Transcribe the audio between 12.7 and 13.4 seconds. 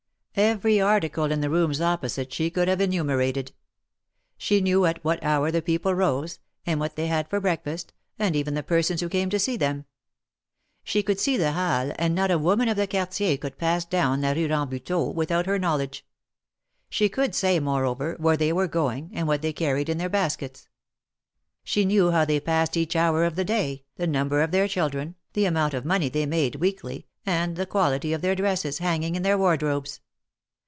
the Quartier